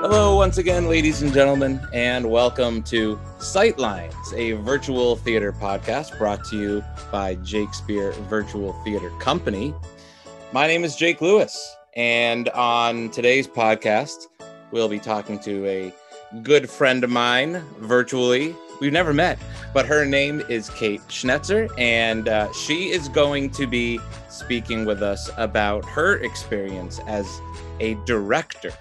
[0.00, 6.44] Hello, once again, ladies and gentlemen, and welcome to Sightlines, a virtual theater podcast brought
[6.44, 9.74] to you by Jakespeare Virtual Theater Company.
[10.52, 14.26] My name is Jake Lewis, and on today's podcast,
[14.70, 15.92] we'll be talking to a
[16.42, 18.54] good friend of mine virtually.
[18.80, 19.38] We've never met,
[19.74, 25.02] but her name is Kate Schnetzer, and uh, she is going to be speaking with
[25.02, 27.40] us about her experience as
[27.80, 28.72] a director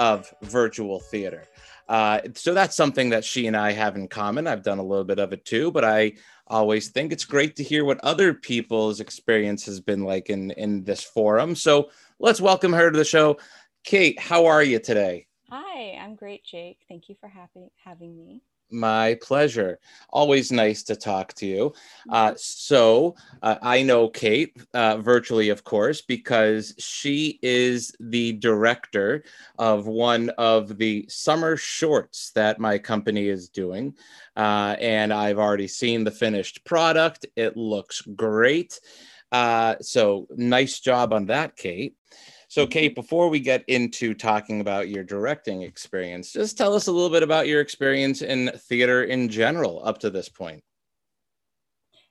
[0.00, 1.44] of virtual theater.
[1.88, 4.48] Uh, so that's something that she and I have in common.
[4.48, 6.14] I've done a little bit of it too, but I
[6.48, 10.82] always think it's great to hear what other people's experience has been like in in
[10.82, 11.54] this forum.
[11.54, 13.36] So let's welcome her to the show.
[13.84, 15.28] Kate, how are you today?
[15.48, 16.78] Hi, I'm great, Jake.
[16.88, 18.42] Thank you for having having me.
[18.74, 19.78] My pleasure.
[20.10, 21.74] Always nice to talk to you.
[22.10, 29.22] Uh, so, uh, I know Kate uh, virtually, of course, because she is the director
[29.60, 33.94] of one of the summer shorts that my company is doing.
[34.36, 37.26] Uh, and I've already seen the finished product.
[37.36, 38.80] It looks great.
[39.30, 41.94] Uh, so, nice job on that, Kate.
[42.54, 46.92] So, Kate, before we get into talking about your directing experience, just tell us a
[46.92, 50.62] little bit about your experience in theater in general up to this point.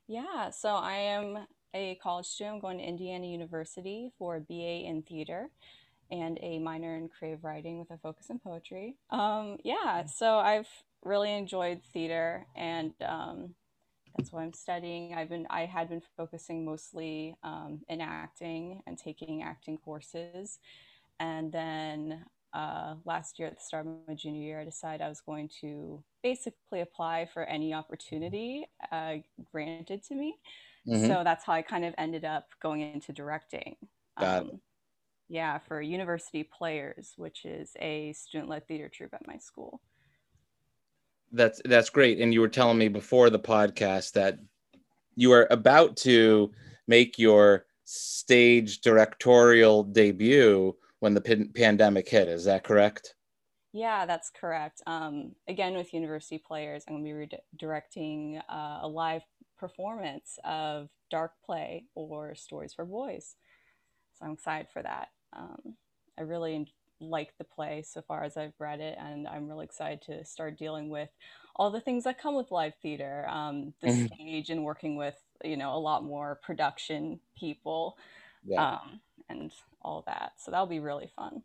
[0.05, 2.55] Yeah, so I am a college student.
[2.55, 5.50] I'm going to Indiana University for a BA in theater
[6.11, 8.97] and a minor in creative writing with a focus in poetry.
[9.11, 10.67] Um, yeah, so I've
[11.05, 13.55] really enjoyed theater and um,
[14.17, 15.14] that's why I'm studying.
[15.14, 20.59] I've been I had been focusing mostly um, in acting and taking acting courses,
[21.19, 25.09] and then uh, last year at the start of my junior year, I decided I
[25.09, 29.16] was going to basically apply for any opportunity uh,
[29.52, 30.36] granted to me.
[30.88, 31.08] Mm-hmm.
[31.08, 33.75] So that's how I kind of ended up going into directing.
[34.19, 34.59] Got um, it.
[35.30, 39.81] Yeah, for University Players, which is a student-led theater troupe at my school.
[41.33, 42.19] That's that's great.
[42.19, 44.39] And you were telling me before the podcast that
[45.16, 46.51] you are about to
[46.88, 52.27] make your stage directorial debut when the p- pandemic hit.
[52.27, 53.16] Is that correct?
[53.73, 54.81] Yeah, that's correct.
[54.85, 59.23] Um, again, with University Players, I'm going to be re- directing uh, a live
[59.57, 63.35] performance of Dark Play or Stories for Boys.
[64.13, 65.07] So I'm excited for that.
[65.35, 65.75] Um,
[66.17, 70.01] I really like the play so far as I've read it, and I'm really excited
[70.03, 71.09] to start dealing with
[71.55, 74.05] all the things that come with live theater, um, the mm-hmm.
[74.07, 77.97] stage, and working with you know a lot more production people,
[78.45, 78.73] yeah.
[78.73, 78.99] um,
[79.29, 80.33] and all that.
[80.37, 81.43] So that'll be really fun.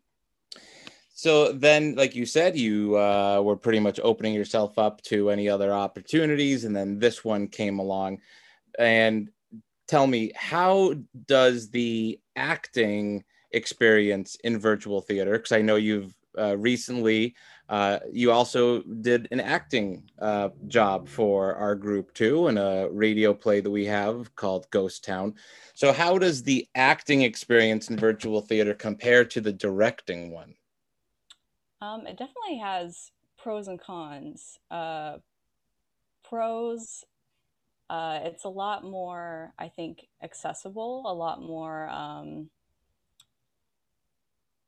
[1.13, 5.49] So then, like you said, you uh, were pretty much opening yourself up to any
[5.49, 8.19] other opportunities, and then this one came along.
[8.77, 9.29] And
[9.89, 10.95] tell me, how
[11.27, 17.35] does the acting experience in virtual theater because i know you've uh, recently
[17.69, 23.33] uh, you also did an acting uh, job for our group too in a radio
[23.33, 25.35] play that we have called ghost town.
[25.75, 30.55] So how does the acting experience in virtual theater compare to the directing one?
[31.79, 34.57] Um, it definitely has pros and cons.
[34.71, 35.17] Uh,
[36.27, 37.03] pros
[37.89, 42.47] uh, it's a lot more i think accessible a lot more um,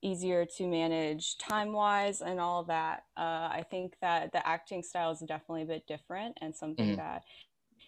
[0.02, 3.04] easier to manage time wise and all that.
[3.18, 6.98] Uh, I think that the acting style is definitely a bit different and something mm-hmm.
[6.98, 7.24] that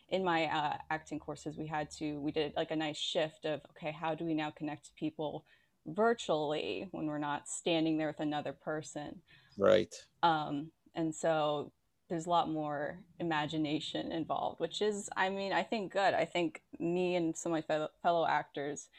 [0.09, 3.61] in my uh, acting courses we had to we did like a nice shift of
[3.71, 5.43] okay how do we now connect to people
[5.87, 9.19] virtually when we're not standing there with another person
[9.57, 11.71] right um, and so
[12.09, 16.61] there's a lot more imagination involved which is i mean i think good i think
[16.79, 18.89] me and some of my fellow, fellow actors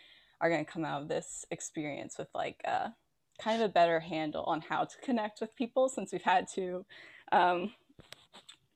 [0.40, 2.88] are going to come out of this experience with like uh,
[3.44, 6.84] kind of a better handle on how to connect with people since we've had to
[7.30, 7.70] um,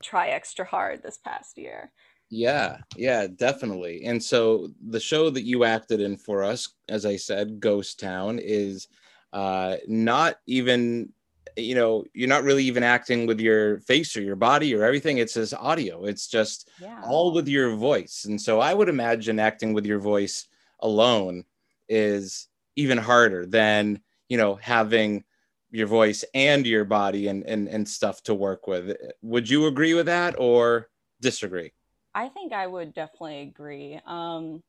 [0.02, 1.90] try extra hard this past year.
[2.30, 4.04] Yeah, yeah, definitely.
[4.04, 8.38] And so the show that you acted in for us, as I said, Ghost Town,
[8.38, 8.88] is
[9.32, 11.10] uh, not even,
[11.56, 15.16] you know, you're not really even acting with your face or your body or everything.
[15.16, 16.04] It's just audio.
[16.04, 17.00] It's just yeah.
[17.02, 18.26] all with your voice.
[18.26, 20.46] And so I would imagine acting with your voice
[20.80, 21.44] alone
[21.88, 25.24] is even harder than you know having
[25.70, 28.96] your voice and your body and, and and stuff to work with.
[29.22, 30.88] Would you agree with that or
[31.20, 31.72] disagree?
[32.14, 34.00] I think i would definitely agree.
[34.06, 34.62] Um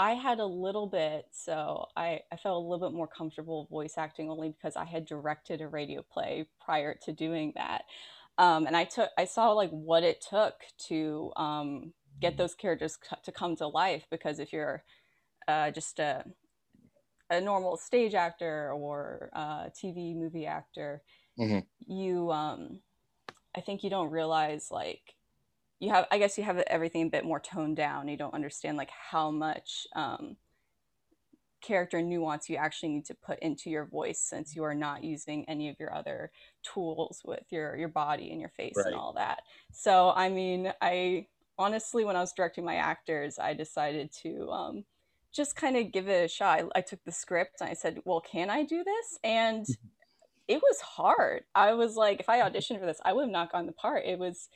[0.00, 3.94] i had a little bit so i i felt a little bit more comfortable voice
[3.98, 7.82] acting only because i had directed a radio play prior to doing that.
[8.38, 10.54] Um and i took i saw like what it took
[10.88, 14.82] to um get those characters to come to life because if you're
[15.46, 16.24] uh, just a
[17.30, 21.02] a normal stage actor or a TV movie actor,
[21.38, 21.60] mm-hmm.
[21.92, 22.80] you um,
[23.56, 25.14] I think you don't realize like
[25.80, 28.08] you have I guess you have everything a bit more toned down.
[28.08, 30.36] You don't understand like how much um,
[31.60, 35.44] character nuance you actually need to put into your voice since you are not using
[35.48, 36.30] any of your other
[36.62, 38.86] tools with your your body and your face right.
[38.86, 39.42] and all that.
[39.72, 41.26] So I mean, I
[41.58, 44.84] honestly when I was directing my actors, I decided to um,
[45.38, 46.60] just kind of give it a shot.
[46.60, 49.88] I, I took the script and I said, "Well, can I do this?" And mm-hmm.
[50.48, 51.44] it was hard.
[51.54, 54.04] I was like, if I auditioned for this, I would have not gotten the part.
[54.04, 54.48] It was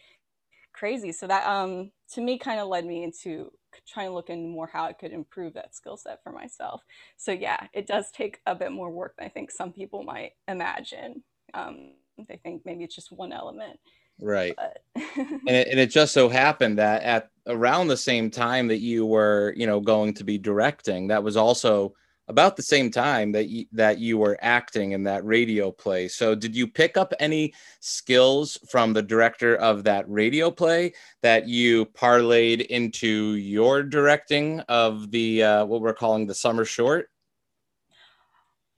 [0.72, 1.12] crazy.
[1.12, 3.50] So that um to me kind of led me into
[3.86, 6.82] trying to look into more how I could improve that skill set for myself.
[7.16, 10.32] So yeah, it does take a bit more work than I think some people might
[10.48, 11.22] imagine.
[11.54, 11.92] Um,
[12.28, 13.78] they think maybe it's just one element.
[14.20, 14.54] Right.
[14.94, 19.04] and, it, and it just so happened that at around the same time that you
[19.06, 21.94] were, you know, going to be directing, that was also
[22.28, 26.06] about the same time that you, that you were acting in that radio play.
[26.08, 31.48] So did you pick up any skills from the director of that radio play that
[31.48, 37.08] you parlayed into your directing of the uh, what we're calling the summer short?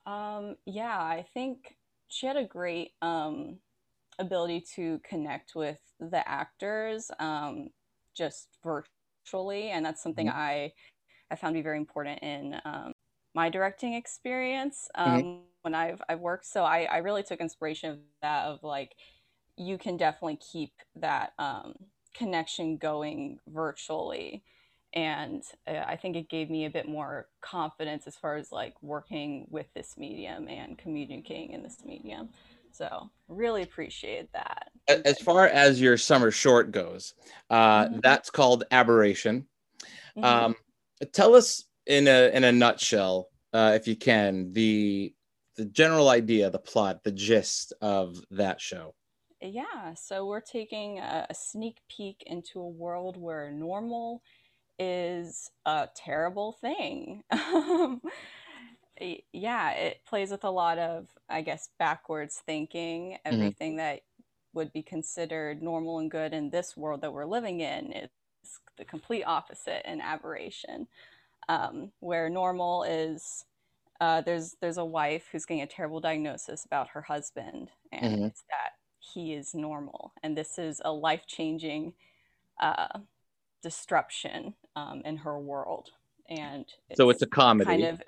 [0.05, 1.75] Um, yeah, I think
[2.07, 3.57] she had a great um,
[4.19, 7.69] ability to connect with the actors um,
[8.15, 10.37] just virtually, and that's something mm-hmm.
[10.37, 10.73] I
[11.31, 12.93] I found to be very important in um,
[13.33, 15.11] my directing experience mm-hmm.
[15.11, 15.39] um, mm-hmm.
[15.61, 16.45] when I've I've worked.
[16.45, 18.95] So I, I really took inspiration of that of like
[19.57, 21.73] you can definitely keep that um,
[22.13, 24.43] connection going virtually.
[24.93, 28.75] And uh, I think it gave me a bit more confidence as far as like
[28.81, 32.29] working with this medium and communicating in this medium.
[32.75, 34.69] So really appreciate that.
[34.87, 37.13] As far as your summer short goes,
[37.49, 37.99] uh, mm-hmm.
[38.03, 39.47] that's called Aberration.
[40.17, 40.23] Mm-hmm.
[40.23, 40.55] Um,
[41.13, 45.13] tell us in a in a nutshell, uh, if you can, the
[45.55, 48.93] the general idea, the plot, the gist of that show.
[49.41, 54.21] Yeah, so we're taking a, a sneak peek into a world where normal
[54.79, 57.23] is a terrible thing.
[59.33, 63.11] yeah, it plays with a lot of, I guess, backwards thinking.
[63.11, 63.33] Mm-hmm.
[63.33, 63.77] Everything mm-hmm.
[63.77, 64.01] that
[64.53, 68.09] would be considered normal and good in this world that we're living in is
[68.77, 70.87] the complete opposite and aberration
[71.49, 73.45] um, where normal is
[74.01, 78.25] uh, there's there's a wife who's getting a terrible diagnosis about her husband, and mm-hmm.
[78.25, 81.93] it's that he is normal, and this is a life changing
[82.59, 82.99] uh,
[83.63, 85.91] disruption um, in her world,
[86.27, 87.65] and it's so it's a comedy.
[87.65, 88.01] Kind of,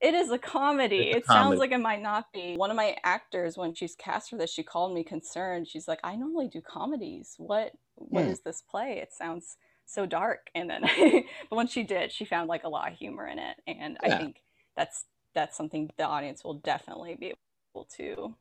[0.00, 1.10] it is a comedy.
[1.10, 1.44] A it comedy.
[1.44, 2.56] sounds like it might not be.
[2.56, 5.68] One of my actors, when she's cast for this, she called me concerned.
[5.68, 7.34] She's like, "I normally do comedies.
[7.38, 8.30] What what mm.
[8.30, 8.98] is this play?
[9.02, 9.56] It sounds."
[9.90, 10.82] so dark and then
[11.50, 14.14] but once she did she found like a lot of humor in it and yeah.
[14.14, 14.42] i think
[14.76, 15.04] that's
[15.34, 17.34] that's something the audience will definitely be
[17.74, 18.34] able to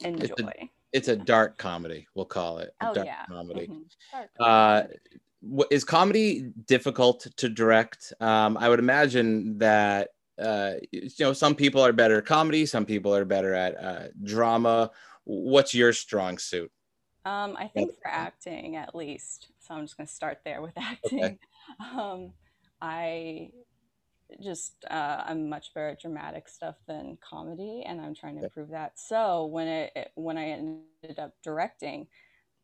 [0.00, 3.26] enjoy it's a, it's a dark comedy we'll call it oh, dark yeah.
[3.28, 3.80] comedy mm-hmm.
[4.12, 4.82] dark uh
[5.70, 10.10] is comedy difficult to direct um i would imagine that
[10.42, 14.08] uh you know some people are better at comedy some people are better at uh,
[14.22, 14.90] drama
[15.24, 16.70] what's your strong suit
[17.24, 20.74] um i think for acting at least so I'm just going to start there with
[20.76, 21.24] acting.
[21.24, 21.38] Okay.
[21.80, 22.32] Um,
[22.80, 23.50] I
[24.42, 28.70] just uh, I'm much better at dramatic stuff than comedy, and I'm trying to improve
[28.70, 28.98] that.
[28.98, 32.08] So when it, it when I ended up directing,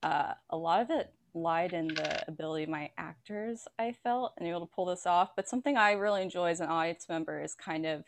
[0.03, 3.67] uh, a lot of it lied in the ability of my actors.
[3.79, 5.31] I felt and able to pull this off.
[5.37, 8.05] But something I really enjoy as an audience member is kind of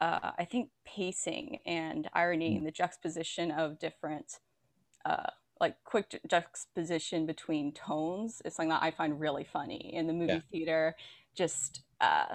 [0.00, 2.64] uh, I think pacing and irony, mm.
[2.64, 4.40] the juxtaposition of different
[5.04, 5.30] uh,
[5.60, 10.32] like quick juxtaposition between tones is something that I find really funny in the movie
[10.32, 10.40] yeah.
[10.50, 10.96] theater.
[11.36, 12.34] Just uh,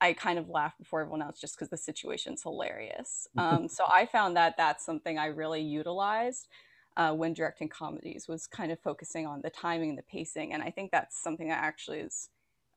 [0.00, 3.28] I kind of laugh before everyone else just because the situation's hilarious.
[3.38, 6.48] Um, so I found that that's something I really utilized
[6.96, 10.62] uh, when directing comedies was kind of focusing on the timing and the pacing, and
[10.62, 12.28] I think that's something that actually is.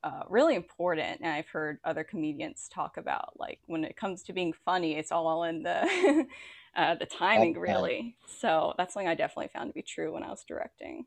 [0.04, 4.32] Uh, really important and i've heard other comedians talk about like when it comes to
[4.32, 6.24] being funny it's all in the
[6.78, 7.60] uh, the timing okay.
[7.60, 8.16] really.
[8.26, 11.06] So that's something I definitely found to be true when I was directing.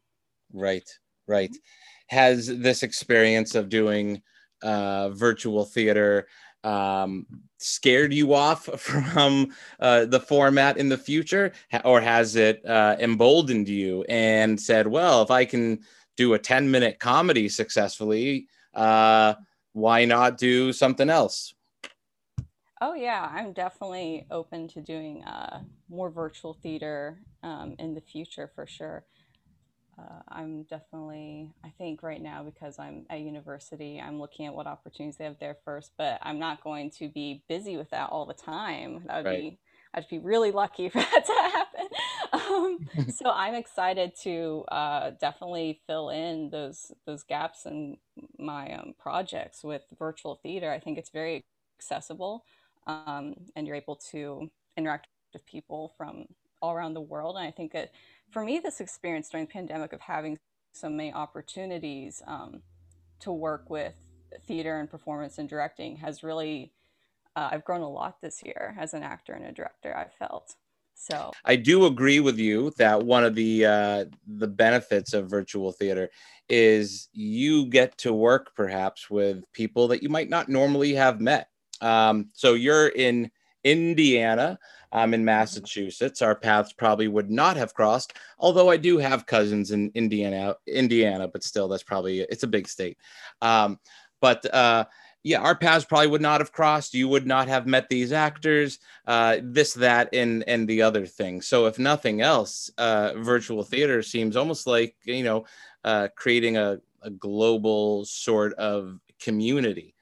[0.54, 0.88] Right,
[1.28, 1.56] right.
[2.08, 4.22] Has this experience of doing
[4.62, 6.28] uh, virtual theater
[6.64, 7.26] um,
[7.58, 11.52] scared you off from uh, the format in the future,
[11.84, 15.80] or has it uh, emboldened you and said, "Well, if I can
[16.18, 19.36] do a ten minute comedy successfully, uh,
[19.74, 21.54] why not do something else?"
[22.84, 28.50] Oh yeah, I'm definitely open to doing uh, more virtual theater um, in the future
[28.56, 29.06] for sure.
[30.02, 34.68] Uh, I'm definitely, I think right now, because I'm at university, I'm looking at what
[34.68, 38.26] opportunities they have there first, but I'm not going to be busy with that all
[38.26, 39.04] the time.
[39.08, 39.40] That would right.
[39.40, 39.60] be,
[39.94, 41.88] I'd be really lucky for that to happen.
[42.34, 47.98] Um, so I'm excited to uh, definitely fill in those those gaps in
[48.38, 50.72] my um, projects with virtual theater.
[50.72, 51.44] I think it's very
[51.78, 52.46] accessible,
[52.88, 56.26] um, and you're able to interact with people from
[56.62, 57.36] all around the world.
[57.38, 57.92] And I think that
[58.32, 60.38] for me, this experience during the pandemic of having
[60.74, 62.62] so many opportunities um,
[63.20, 63.94] to work with
[64.48, 66.72] theater and performance and directing has really,
[67.36, 70.56] uh, I've grown a lot this year as an actor and a director, I've felt.
[70.96, 75.72] So I do agree with you that one of the uh, the benefits of virtual
[75.72, 76.12] theater
[76.48, 81.50] is you get to work perhaps with people that you might not normally have met.
[81.82, 83.32] Um, so you're in
[83.64, 84.60] Indiana.
[84.92, 86.22] I'm in Massachusetts.
[86.22, 91.28] Our paths probably would not have crossed, although I do have cousins in Indiana, Indiana,
[91.28, 92.98] but still, that's probably it's a big state.
[93.42, 93.80] Um,
[94.20, 94.86] but uh,
[95.24, 96.94] yeah, our paths probably would not have crossed.
[96.94, 101.42] You would not have met these actors, uh, this, that, and and the other thing.
[101.42, 105.46] So, if nothing else, uh, virtual theater seems almost like you know
[105.84, 109.94] uh, creating a, a global sort of community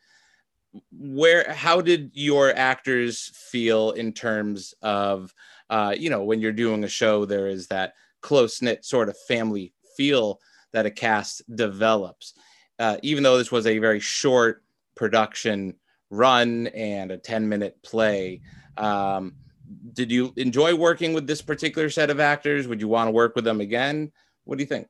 [0.91, 5.33] where how did your actors feel in terms of
[5.69, 9.17] uh, you know when you're doing a show there is that close knit sort of
[9.27, 10.39] family feel
[10.71, 12.33] that a cast develops.
[12.77, 14.63] Uh, even though this was a very short
[14.95, 15.75] production
[16.09, 18.41] run and a 10 minute play
[18.77, 19.33] um,
[19.93, 22.67] did you enjoy working with this particular set of actors?
[22.67, 24.11] Would you want to work with them again?
[24.45, 24.88] What do you think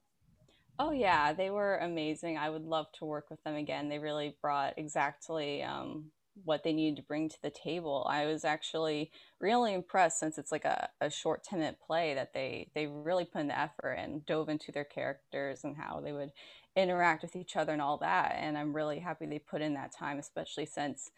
[0.82, 2.38] Oh yeah, they were amazing.
[2.38, 3.90] I would love to work with them again.
[3.90, 6.06] They really brought exactly um,
[6.46, 8.08] what they needed to bring to the table.
[8.10, 12.34] I was actually really impressed since it's like a, a short 10 minute play that
[12.34, 16.14] they they really put in the effort and dove into their characters and how they
[16.14, 16.32] would
[16.78, 18.38] interact with each other and all that.
[18.40, 21.12] And I'm really happy they put in that time, especially since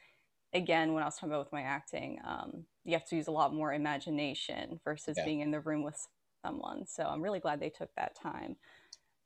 [0.53, 3.31] again, when I was talking about with my acting, um, you have to use a
[3.31, 5.25] lot more imagination versus yeah.
[5.25, 6.07] being in the room with
[6.43, 6.87] someone.
[6.87, 8.55] So I'm really glad they took that time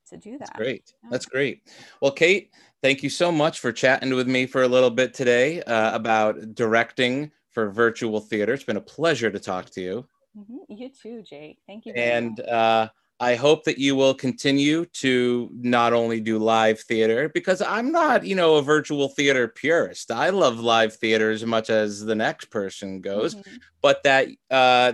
[0.06, 0.40] to do that.
[0.40, 0.94] That's great.
[1.10, 1.62] That's great.
[2.00, 2.50] Well, Kate,
[2.82, 6.54] thank you so much for chatting with me for a little bit today uh, about
[6.54, 8.54] directing for virtual theater.
[8.54, 10.06] It's been a pleasure to talk to you.
[10.38, 10.74] Mm-hmm.
[10.74, 11.58] You too, Jake.
[11.66, 11.92] Thank you.
[11.94, 17.62] and uh, I hope that you will continue to not only do live theater because
[17.62, 20.10] I'm not, you know, a virtual theater purist.
[20.10, 23.56] I love live theater as much as the next person goes, mm-hmm.
[23.80, 24.92] but that uh,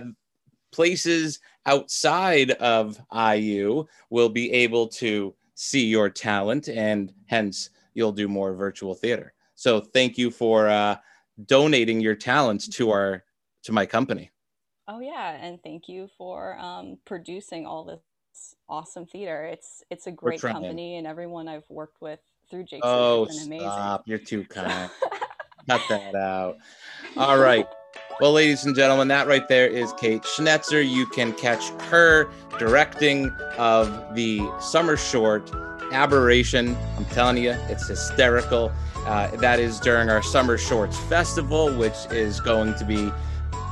[0.71, 8.27] places outside of IU will be able to see your talent and hence you'll do
[8.27, 9.33] more virtual theater.
[9.55, 10.97] So thank you for uh,
[11.45, 13.23] donating your talents to our
[13.63, 14.31] to my company.
[14.87, 19.45] Oh yeah, and thank you for um, producing all this awesome theater.
[19.45, 22.81] It's it's a great company, and everyone I've worked with through Jake.
[22.83, 24.03] Oh, stop!
[24.05, 24.91] You're too kind.
[25.69, 26.57] Cut that out.
[27.15, 27.67] All right.
[28.21, 30.87] Well, ladies and gentlemen, that right there is Kate Schnetzer.
[30.87, 32.29] You can catch her
[32.59, 35.51] directing of the summer short
[35.91, 36.77] Aberration.
[36.95, 38.71] I'm telling you, it's hysterical.
[39.05, 43.11] Uh, that is during our Summer Shorts Festival, which is going to be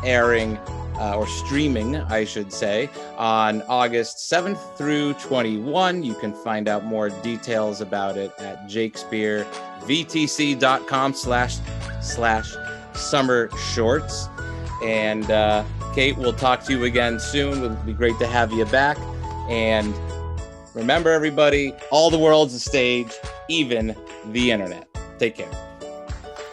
[0.04, 0.58] airing
[0.98, 6.04] uh, or streaming, I should say, on August 7th through 21.
[6.04, 11.58] You can find out more details about it at jakespearvtc.com slash
[12.02, 12.56] slash
[13.02, 14.28] summer shorts.
[14.84, 17.64] And uh, Kate, we'll talk to you again soon.
[17.64, 18.98] It'll be great to have you back.
[19.50, 19.94] And
[20.74, 23.14] remember, everybody, all the world's a stage,
[23.50, 23.96] even
[24.28, 24.88] the internet.
[25.20, 25.52] Take care.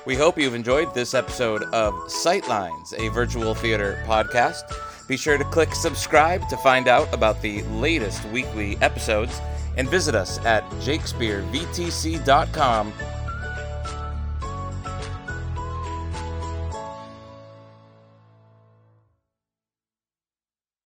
[0.04, 4.62] We hope you've enjoyed this episode of Sightlines, a virtual theater podcast.
[5.06, 9.40] Be sure to click subscribe to find out about the latest weekly episodes
[9.76, 12.92] and visit us at jakespearvtc.com